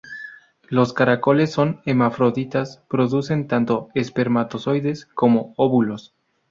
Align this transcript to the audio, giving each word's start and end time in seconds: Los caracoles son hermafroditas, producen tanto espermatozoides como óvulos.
Los 0.67 0.93
caracoles 0.93 1.51
son 1.51 1.81
hermafroditas, 1.85 2.81
producen 2.89 3.47
tanto 3.47 3.89
espermatozoides 3.93 5.05
como 5.05 5.53
óvulos. 5.57 6.15